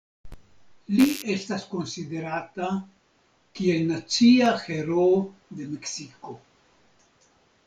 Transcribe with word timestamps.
Li 0.93 1.05
estas 1.33 1.65
konsiderata 1.73 2.69
kiel 3.61 3.85
nacia 3.93 4.51
heroo 4.67 5.13
de 5.61 5.73
Meksiko. 5.77 6.37